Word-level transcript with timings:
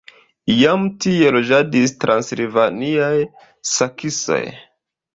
Iam 0.53 0.87
tie 1.05 1.33
loĝadis 1.35 1.95
transilvaniaj 2.05 3.15
saksoj. 3.77 4.45